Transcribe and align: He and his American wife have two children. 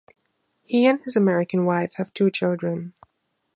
He 0.63 0.87
and 0.87 0.99
his 1.03 1.15
American 1.15 1.63
wife 1.63 1.91
have 1.97 2.11
two 2.11 2.31
children. 2.31 2.95